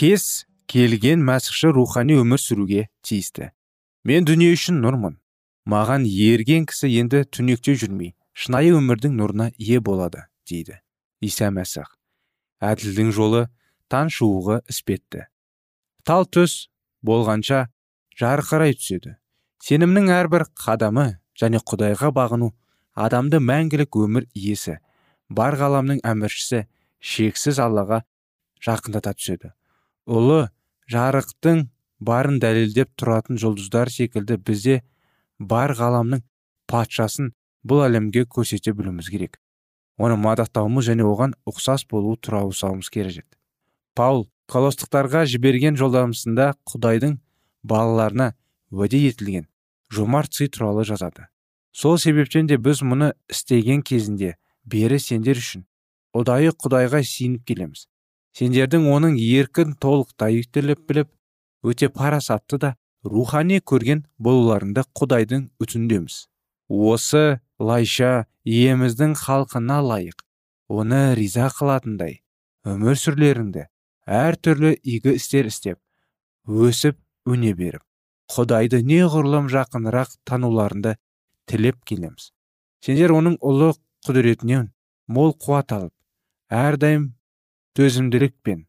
Кез 0.00 0.46
келген 0.70 1.20
мәсіхші 1.28 1.74
рухани 1.76 2.14
өмір 2.16 2.40
сүруге 2.40 2.86
тиісті. 3.04 3.50
Мен 4.08 4.24
дүние 4.24 4.54
үшін 4.56 4.78
нұрмын. 4.80 5.18
Маған 5.68 6.06
ерген 6.08 6.64
кісі 6.70 6.88
енді 7.02 7.26
түнекте 7.28 7.74
жүрмей 7.76 8.14
шынайы 8.32 8.72
өмірдің 8.78 9.18
нұрына 9.18 9.50
ие 9.58 9.82
болады 9.84 10.22
дейді 10.48 10.78
иса 11.20 11.50
мәсіх. 11.52 11.84
Әділдің 12.64 13.12
жолы 13.12 13.42
таң 13.92 14.08
шығуға 14.16 14.62
іспетті. 14.72 15.26
Тал 16.08 16.24
төс 16.24 16.70
болғанша 17.04 17.66
жарқырай 18.16 18.72
түседі. 18.80 19.18
Сенімнің 19.60 20.08
әрбір 20.16 20.48
қадамы 20.56 21.18
және 21.36 21.60
құдайға 21.60 22.14
бағыну 22.16 22.54
адамды 22.96 23.44
мәңгілік 23.44 24.00
өмір 24.00 24.30
иесі 24.32 24.80
бар 25.28 25.60
ғаламның 25.60 26.00
әміршісі 26.08 26.64
шексіз 27.04 27.60
аллаға 27.60 28.06
жақындата 28.64 29.18
түседі. 29.20 29.52
Ұлы 30.06 30.48
жарықтың 30.92 31.66
барын 32.00 32.38
дәлелдеп 32.40 32.94
тұратын 33.00 33.40
жұлдыздар 33.40 33.90
секілді 33.92 34.38
бізде 34.38 34.80
бар 35.38 35.74
ғаламның 35.76 36.24
патшасын 36.70 37.34
бұл 37.66 37.84
әлемге 37.88 38.24
көрсете 38.24 38.72
білуіміз 38.72 39.10
керек. 39.10 39.40
Оны 40.00 40.16
мадақтауымыз 40.16 40.88
және 40.92 41.04
оған 41.04 41.36
ұқсас 41.48 41.84
болу 41.90 42.16
туралы 42.16 42.52
керек 42.90 43.40
паул 44.00 44.28
колостықтарға 44.50 45.26
жіберген 45.28 45.76
жолдамасында 45.76 46.54
құдайдың 46.70 47.18
балаларына 47.66 48.30
уәде 48.72 49.00
етілген 49.10 49.44
жомарт 49.92 50.32
сый 50.34 50.48
туралы 50.48 50.86
жазады. 50.88 51.26
Сол 51.72 51.98
себептен 51.98 52.48
де 52.48 52.56
біз 52.56 52.80
мұны 52.82 53.12
істеген 53.30 53.82
кезінде 53.82 54.36
бері 54.64 54.98
сендер 54.98 55.38
үшін 55.42 55.66
ұдайы 56.16 56.54
құдайға 56.56 57.02
сиініп 57.04 57.44
келеміз. 57.46 57.89
Сендердің 58.38 58.86
оның 58.94 59.16
еркін 59.20 59.74
толықтай 59.80 60.42
тіліп 60.54 60.86
біліп 60.88 61.10
өте 61.66 61.88
парасатты 61.88 62.58
да 62.58 62.74
рухани 63.04 63.60
көрген 63.60 64.04
болуларыңды 64.18 64.84
құдайдың 64.96 65.48
үтіндеміз. 65.60 66.26
Осы 66.68 67.40
лайша 67.58 68.26
иеміздің 68.44 69.16
халқына 69.18 69.80
лайық 69.84 70.24
оны 70.70 71.14
риза 71.18 71.50
қылатындай 71.50 72.20
өмір 72.68 72.98
сүрлеріңді 73.00 73.66
әр 74.06 74.36
түрлі 74.38 74.74
игі 74.78 75.16
істер 75.18 75.50
істеп 75.50 75.80
өсіп 76.46 76.98
өне 77.28 77.52
беріп 77.58 77.82
құдайды 78.30 78.80
неғұрлым 78.86 79.48
жақынырақ 79.50 80.14
тануларында 80.28 80.94
тілеп 81.50 81.80
келеміз. 81.84 82.30
Сендер 82.84 83.12
оның 83.12 83.36
ұлы 83.42 83.72
құдіретінен 84.06 84.70
мол 85.10 85.34
қуат 85.34 85.74
алып 85.74 85.94
әрдайым 86.54 87.10
төзімділік 87.78 88.34
пен 88.46 88.64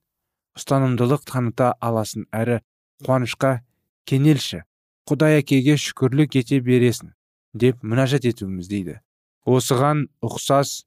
ұстанымдылық 0.60 1.24
таныта 1.30 1.72
аласын 1.80 2.28
әрі 2.36 2.60
қуанышқа 3.06 3.62
кенелші. 4.10 4.64
Құдай 5.10 5.42
әкеге 5.42 5.78
шүкірлік 5.82 6.36
ете 6.42 6.60
бересін 6.62 7.14
деп 7.54 7.82
мінәжат 7.84 8.28
етуіміз 8.30 8.70
дейді. 8.70 9.00
Осыған 9.48 10.06
ұқсас 10.24 10.84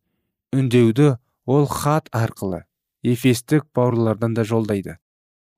үндеуді 0.54 1.16
ол 1.50 1.66
хат 1.66 2.08
арқылы 2.14 2.62
ефестік 3.02 3.66
бауырлардан 3.74 4.36
да 4.36 4.44
жолдайды. 4.44 4.98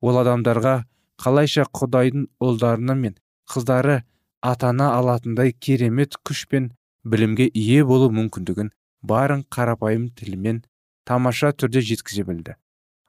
Ол 0.00 0.18
адамдарға 0.22 0.84
қалайша 1.22 1.66
құдайдың 1.76 2.26
ұлдарына 2.42 2.96
мен 2.96 3.18
қыздары 3.50 4.02
атана 4.40 4.94
алатындай 4.96 5.52
керемет 5.52 6.16
күш 6.24 6.46
пен 6.48 6.72
білімге 7.04 7.50
ие 7.52 7.84
болу 7.84 8.08
мүмкіндігін 8.14 8.72
барын 9.02 9.44
қарапайым 9.52 10.08
тілмен 10.18 10.64
тамаша 11.06 11.52
түрде 11.54 11.82
жеткізе 11.86 12.26
білді. 12.26 12.56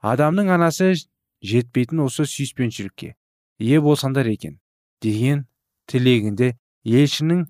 Адамның 0.05 0.53
анасы 0.53 0.93
жетпейтін 1.41 2.05
осы 2.05 2.25
сүйіспеншілікке 2.29 3.13
ие 3.59 3.79
болсаңдар 3.81 4.29
екен 4.29 4.59
деген 5.03 5.45
тілегінде 5.89 6.53
елшінің 6.85 7.45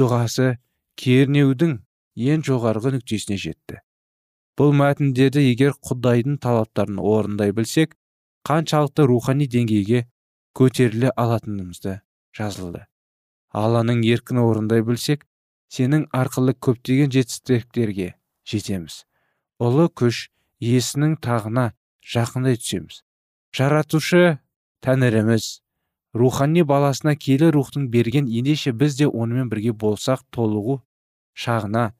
дұғасы 0.00 0.54
кернеудің 1.00 1.76
ең 2.14 2.44
жоғарғы 2.46 2.94
нүктесіне 2.96 3.38
жетті. 3.40 3.80
Бұл 4.58 4.74
мәтіндерді 4.78 5.42
егер 5.50 5.74
құдайдың 5.82 6.38
талаптарын 6.42 7.00
орындай 7.02 7.52
білсек 7.52 7.96
қаншалықты 8.46 9.06
рухани 9.10 9.48
деңгейге 9.50 10.04
көтеріле 10.54 11.10
алатынымызды 11.18 12.00
жазылды. 12.36 12.84
Алланың 13.50 14.04
еркін 14.06 14.40
орындай 14.44 14.84
білсек 14.86 15.26
сенің 15.74 16.06
арқылы 16.14 16.54
көптеген 16.54 17.10
жетістіктерге 17.14 18.14
жетеміз. 18.46 19.02
Ұлы 19.62 19.88
күш 19.94 20.28
иесінің 20.62 21.18
тағына 21.22 21.72
жақындай 22.02 22.58
түсеміз. 22.58 23.02
Жаратушы 23.54 24.38
тәңіріміз 24.82 25.60
рухани 26.14 26.64
баласына 26.66 27.14
келі 27.18 27.50
рухтың 27.54 27.88
берген 27.90 28.26
ендеше 28.26 28.72
біз 28.72 28.98
де 28.98 29.06
онымен 29.06 29.50
бірге 29.50 29.72
болсақ 29.72 30.24
толығу 30.34 30.80
шағына 31.34 31.92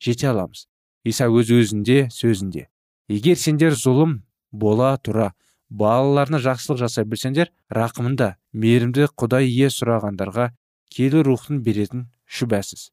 жете 0.00 0.28
аламыз. 0.32 0.66
Иса 1.04 1.28
өз 1.28 1.52
өзінде 1.52 2.08
сөзінде. 2.12 2.68
Егер 3.08 3.36
сендер 3.40 3.72
зұлым 3.72 4.20
бола 4.52 4.96
тұра 5.00 5.32
балаларына 5.70 6.40
жақсылық 6.44 6.80
жасай 6.84 7.04
білсеңдер 7.08 7.52
рақымында 7.72 8.34
мейірімді 8.52 9.08
құдай 9.16 9.48
ие 9.48 9.68
сұрағандарға 9.72 10.50
келі 10.92 11.22
рухтың 11.24 11.62
беретін 11.64 12.08
шүбәсіз. 12.28 12.90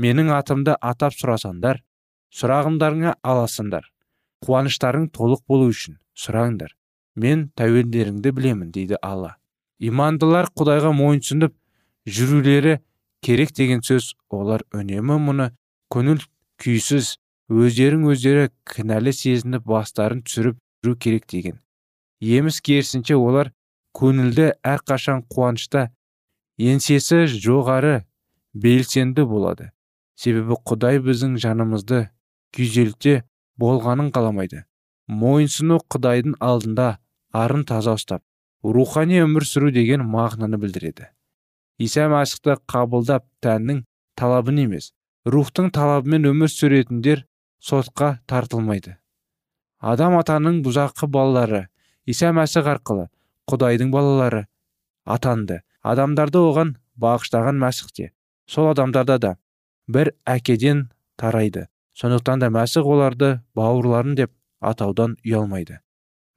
Менің 0.00 0.32
атымды 0.36 0.76
атап 0.80 1.16
сұрасаңдар 1.16 1.82
сұрағымдарыңа 2.34 3.16
аласыңдар 3.22 3.90
қуаныштарың 4.44 5.08
толық 5.14 5.42
болу 5.48 5.70
үшін 5.72 5.98
сұраңдар. 6.18 6.74
Мен 7.16 7.50
тәуелдеріңді 7.56 8.32
білемін 8.36 8.72
дейді 8.74 8.98
алла. 9.02 9.36
Имандылар 9.80 10.50
құдайға 10.56 10.92
мойынсұнып 10.96 11.54
жүрулері 12.06 12.78
керек 13.24 13.52
деген 13.56 13.82
сөз 13.84 14.12
олар 14.30 14.64
үнемі 14.76 15.18
мұны 15.22 15.50
көңіл 15.92 16.22
күйсіз 16.62 17.16
өздерін 17.52 18.06
өздері 18.12 18.50
кінәлі 18.68 19.12
сезініп 19.16 19.64
бастарын 19.68 20.22
түсіріп 20.26 20.58
жүру 20.84 20.98
керек 20.98 21.26
деген. 21.30 21.60
Еміс 22.20 22.60
керісінше 22.60 23.16
олар 23.16 23.52
көңілді 23.96 24.52
әрқашан 24.64 25.24
қуанышта 25.32 25.88
еңсесі 26.58 27.24
жоғары 27.30 28.04
белсенді 28.54 29.26
болады. 29.28 29.70
Себебі 30.16 30.56
құдай 30.64 31.00
біздің 31.04 31.36
жанымызды 31.40 32.06
күйзелте 32.54 33.22
болғанын 33.58 34.12
қаламайды. 34.14 34.64
Мойынсыну 35.06 35.80
құдайдың 35.92 36.38
алдында 36.42 36.98
арын 37.32 37.64
таза 37.64 37.94
ұстап 37.98 38.22
рухани 38.62 39.20
өмір 39.22 39.46
сүру 39.46 39.70
деген 39.70 40.02
мағынаны 40.10 40.58
білдіреді. 40.58 41.10
Иса 41.78 42.06
мәсіхті 42.10 42.56
қабылдап 42.70 43.26
тәннің 43.44 43.84
талабын 44.18 44.62
емес 44.64 44.92
рухтың 45.26 45.70
талабымен 45.74 46.26
өмір 46.32 46.50
сүретіндер 46.50 47.24
сотқа 47.60 48.16
тартылмайды. 48.26 48.96
Адам 49.78 50.16
атаның 50.18 50.62
бұзақы 50.64 51.06
балалары 51.12 51.66
иса 52.06 52.32
мәсіх 52.32 52.66
арқылы 52.66 53.08
құдайдың 53.50 53.92
балалары 53.94 54.46
атанды. 55.04 55.60
Адамдарды 55.86 56.40
оған 56.42 56.72
бағыштаған 56.98 57.60
мәсіхте 57.62 58.10
сол 58.50 58.72
адамдарда 58.72 59.18
да 59.22 59.36
бір 59.86 60.10
әкеден 60.26 60.88
тарайды. 61.16 61.68
Сондықтан 61.96 62.42
да 62.42 62.50
мәсіх 62.52 62.84
оларды 62.84 63.40
бауырларым 63.56 64.16
деп 64.18 64.32
атаудан 64.60 65.16
ұялмайды. 65.24 65.80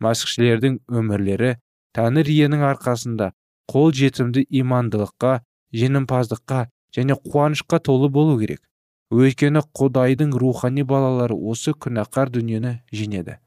Мәсіхшілердің 0.04 0.80
өмірлері 0.88 1.58
тәңір 1.96 2.32
иенің 2.32 2.64
арқасында 2.70 3.34
қол 3.70 3.92
жетімді 3.96 4.46
имандылыққа 4.62 5.40
жеңімпаздыққа 5.76 6.64
және 6.96 7.18
қуанышқа 7.20 7.80
толы 7.84 8.10
болу 8.10 8.40
керек. 8.40 8.62
Өйткені 9.12 9.64
құдайдың 9.76 10.36
рухани 10.38 10.86
балалары 10.86 11.36
осы 11.36 11.74
күнәқар 11.74 12.30
дүниені 12.34 12.80
жеңеді. 12.94 13.40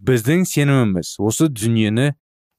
Біздің 0.00 0.46
сеніміміз 0.48 1.14
осы 1.20 1.48
дүниені 1.52 2.14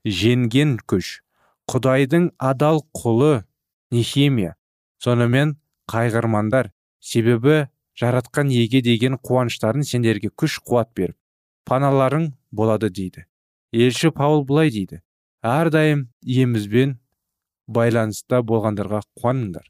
жеңген 0.05 0.77
күш. 0.85 1.21
Құдайдың 1.69 2.29
адал 2.37 2.83
құлы 2.93 3.43
нехемия. 3.91 4.55
Сонымен 5.01 5.57
қайғырмандар. 5.89 6.71
Себебі 7.01 7.65
жаратқан 7.99 8.51
еге 8.51 8.81
деген 8.81 9.17
қуаныштарын 9.17 9.83
сендерге 9.83 10.29
күш 10.29 10.59
қуат 10.63 10.91
беріп 10.95 11.17
паналарың 11.65 12.29
болады 12.51 12.89
дейді. 12.89 13.25
Елші 13.73 14.11
паул 14.15 14.45
былай 14.45 14.69
дейді. 14.71 15.01
Әрдайым 15.45 16.07
иемізбен 16.21 16.95
байланыста 17.67 18.41
болғандарға 18.45 19.01
қуаныңдар. 19.17 19.65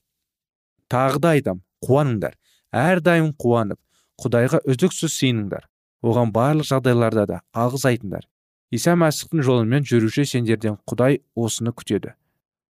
Тағы 0.92 1.22
да 1.24 1.34
айтам 1.36 1.62
қуаныңдар. 1.86 2.36
Әрдайым 2.76 3.32
қуанып 3.40 3.80
құдайға 4.22 4.62
үздіксіз 4.68 5.16
сыйыныңдар. 5.16 5.66
Оған 6.06 6.32
барлық 6.36 6.68
жағдайларда 6.70 7.26
да 7.32 7.42
алғыс 7.56 7.88
айтыңдар. 7.90 8.28
Иса 8.72 8.94
мәсіхтің 9.00 9.44
жолымен 9.46 9.86
жүруші 9.88 10.26
сендерден 10.28 10.78
құдай 10.90 11.22
осыны 11.36 11.72
күтеді. 11.74 12.14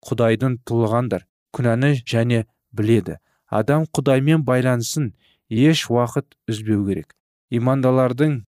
Құдайдың 0.04 0.58
тұлғандар 0.68 1.24
күнәні 1.56 2.04
және 2.04 2.44
біледі. 2.72 3.18
Адам 3.48 3.86
құдаймен 3.94 4.44
байланысын 4.44 5.12
еш 5.50 5.86
уақыт 5.90 6.34
үзбеу 6.48 6.84
керек. 6.86 7.14
Имандалардың 7.50 8.44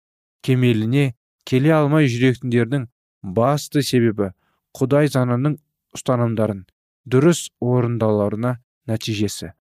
кемеліне 0.45 1.13
келе 1.45 1.73
алмай 1.75 2.07
жүретіндердің 2.11 2.87
басты 3.23 3.83
себебі 3.83 4.31
құдай 4.77 5.09
заңының 5.11 5.57
ұстанымдарын 5.97 6.63
дұрыс 7.05 7.49
орындауларына 7.61 8.57
нәтижесі. 8.87 9.53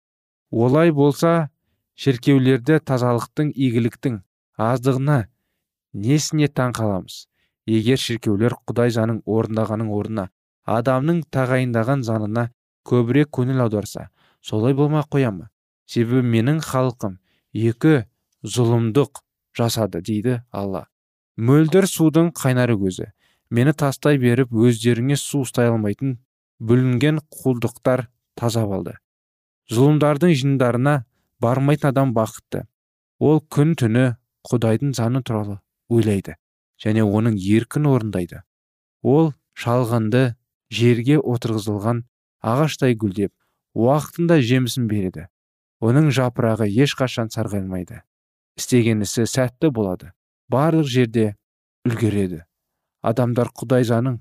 Олай 0.50 0.92
болса 0.92 1.50
шіркеулерде 1.96 2.78
тазалықтың 2.80 3.52
игіліктің 3.56 4.20
аздығына 4.58 5.18
несіне 5.92 6.48
таң 6.48 6.74
қаламыз? 6.76 7.26
Егер 7.66 7.98
шіркеулер 7.98 8.56
құдай 8.66 8.90
заңын 8.94 9.22
орындағаның 9.26 9.90
орнына 9.94 10.28
адамның 10.66 11.22
тағайындаған 11.34 12.02
заңына 12.06 12.48
көбірек 12.88 13.30
көңіл 13.36 13.62
аударса 13.64 14.08
солай 14.42 14.74
болмай 14.74 15.04
қоя 15.10 15.30
ма 15.34 15.48
себебі 15.86 16.22
менің 16.34 16.62
халқым 16.64 17.18
екі 17.52 18.04
зұлымдық 18.42 19.22
жасады 19.56 20.02
дейді 20.02 20.40
алла. 20.50 20.86
Мөлдір 21.36 21.86
судың 21.88 22.32
қайнары 22.36 22.76
көзі. 22.80 23.12
Мені 23.52 23.72
тастай 23.76 24.18
беріп 24.20 24.52
өздеріңе 24.52 25.16
су 25.20 25.42
ұстай 25.46 25.68
алмайтын 25.72 26.18
бүлінген 26.60 27.20
құлдықтар 27.42 28.06
таза 28.38 28.64
болды. 28.66 28.96
Зұлымдардың 29.72 30.34
жындарына 30.36 31.02
бармайтын 31.40 31.90
адам 31.90 32.14
бақытты. 32.16 32.66
Ол 33.18 33.42
күн 33.52 33.74
түні 33.78 34.06
құдайдың 34.48 34.94
заңы 34.96 35.22
туралы 35.22 35.58
ойлайды 35.92 36.36
және 36.82 37.04
оның 37.04 37.36
еркін 37.38 37.86
орындайды. 37.90 38.42
Ол 39.02 39.32
шалғынды 39.54 40.34
жерге 40.72 41.18
отырғызылған 41.20 42.04
ағаштай 42.42 42.96
гүлдеп 42.98 43.32
уақытында 43.74 44.40
жемісін 44.42 44.88
береді. 44.90 45.28
Оның 45.82 46.10
жапырағы 46.14 46.68
ешқашан 46.70 47.30
сарғаймайды. 47.34 48.02
Істеген 48.58 49.02
ісі 49.02 49.26
сәтті 49.26 49.72
болады. 49.74 50.12
Барлық 50.52 50.86
жерде 50.86 51.32
үлгереді. 51.88 52.44
Адамдар 53.02 53.50
құдай 53.50 53.86
заның 53.88 54.20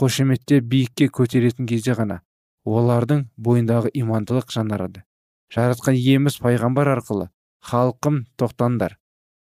қошеметте 0.00 0.60
биікке 0.60 1.06
көтеретін 1.06 1.68
кезде 1.70 1.94
ғана 1.94 2.22
олардың 2.66 3.28
бойындағы 3.38 3.92
имандылық 3.94 4.50
жанарады. 4.50 5.04
Жаратқан 5.54 5.94
иеміз 5.94 6.40
пайғамбар 6.42 6.90
арқылы 6.96 7.28
халқым 7.70 8.24
тоқтаңдар 8.40 8.96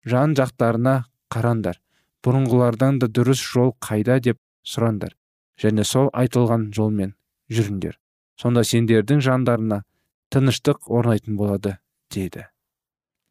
жан 0.05 0.33
жақтарына 0.37 0.95
қараңдар 1.33 1.77
бұрынғылардан 2.25 2.99
да 3.01 3.09
дұрыс 3.09 3.41
жол 3.53 3.75
қайда 3.85 4.17
деп 4.25 4.39
сұраңдар 4.65 5.13
және 5.61 5.85
сол 5.85 6.09
айтылған 6.13 6.71
жолмен 6.73 7.13
жүріңдер. 7.53 7.99
Сонда 8.41 8.63
сендердің 8.65 9.21
жандарына 9.21 9.83
тыныштық 10.31 10.87
орнайтын 10.87 11.37
болады 11.37 11.77
деді 12.13 12.47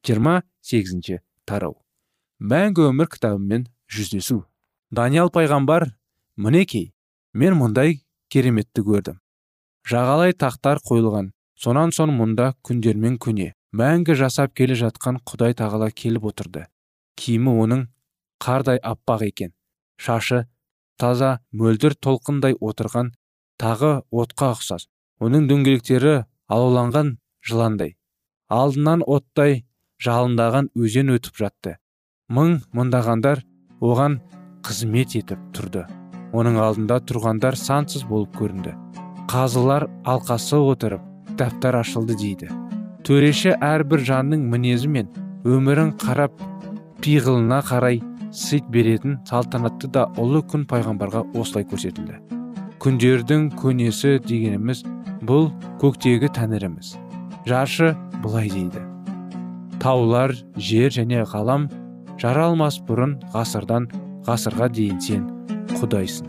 жиырма 0.07 0.41
сегізінші 0.65 1.21
тарау. 1.49 1.77
Мәңгі 2.41 2.89
өмір 2.91 3.11
кітабымен 3.13 3.67
жүздесу. 3.93 4.45
Даниял 4.91 5.31
пайғамбар 5.33 5.91
мінекей 6.41 6.91
мен 7.35 7.57
мұндай 7.59 8.01
кереметті 8.33 8.85
көрдім. 8.87 9.21
Жағалай 9.87 10.33
тақтар 10.33 10.81
қойылған 10.87 11.33
сонан 11.61 11.93
соң 11.93 12.15
мұнда 12.17 12.53
күндермен 12.67 13.19
күне 13.21 13.53
мәңгі 13.77 14.17
жасап 14.19 14.55
келе 14.57 14.77
жатқан 14.79 15.21
құдай 15.29 15.55
тағала 15.57 15.91
келіп 15.91 16.31
отырды. 16.33 16.67
Киімі 17.17 17.55
оның 17.65 17.87
қардай 18.41 18.81
аппақ 18.81 19.27
екен. 19.29 19.53
Шашы 20.01 20.47
таза 20.99 21.39
мөлдір 21.53 21.95
толқындай 21.95 22.57
отырған 22.57 23.13
тағы 23.61 24.01
отқа 24.11 24.55
ұқсас. 24.57 24.89
Оның 25.21 25.47
дөңгелектері 25.51 26.25
алауланған 26.51 27.15
жыландай. 27.47 27.95
Алдынан 28.51 29.05
оттай 29.07 29.63
жалындаған 30.03 30.71
өзен 30.75 31.15
өтіп 31.15 31.39
жатты. 31.39 31.77
Мың 32.31 32.61
мыңдағандар 32.75 33.45
оған 33.81 34.19
қызмет 34.67 35.15
етіп 35.19 35.41
тұрды. 35.55 35.87
Оның 36.35 36.59
алдында 36.63 37.01
тұрғандар 37.07 37.57
сансыз 37.59 38.05
болып 38.07 38.35
көрінді. 38.39 38.75
Қазылар 39.31 39.87
алқасы 40.05 40.59
отырып 40.59 41.07
кітаптар 41.31 41.81
ашылды 41.81 42.17
дейді. 42.19 42.51
Төреші 43.07 43.55
әрбір 43.65 44.03
жанның 44.07 44.43
мінезі 44.51 44.91
мен 44.91 45.11
өмірін 45.47 45.95
қарап 46.03 46.35
пиғылына 47.03 47.63
қарай 47.67 48.03
сыйт 48.37 48.67
беретін 48.71 49.19
салтанатты 49.29 49.89
да 49.91 50.07
ұлы 50.21 50.43
күн 50.51 50.67
пайғамбарға 50.71 51.25
осылай 51.39 51.67
көрсетілді. 51.71 52.21
Күндердің 52.81 53.51
көнесі 53.61 54.19
дегеніміз 54.25 54.85
бұл 55.25 55.51
көктегі 55.81 56.31
тәңіріміз. 56.37 56.95
Жаршы 57.49 57.93
былай 58.23 58.49
дейді. 58.53 58.83
Таулар 59.81 60.35
жер 60.57 60.93
және 60.93 61.25
ғалам 61.29 61.69
жаралмас 62.21 62.81
бұрын 62.85 63.19
ғасырдан 63.33 63.89
ғасырға 64.27 64.69
дейін 64.73 65.01
сен 65.01 65.29
құдайсың. 65.77 66.29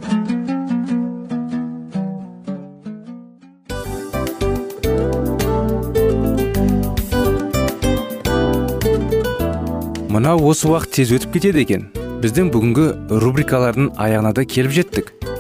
Мынау 10.11 10.43
осы 10.51 10.67
уақыт 10.67 10.91
тез 10.99 11.15
өтіп 11.15 11.39
кетеді 11.39 11.63
екен. 11.63 11.87
Біздің 12.21 12.51
бүгінгі 12.53 12.87
рубрикалардың 13.23 13.93
аяғына 13.95 14.35
да 14.35 14.43
келіп 14.45 14.75
жеттік. 14.75 15.13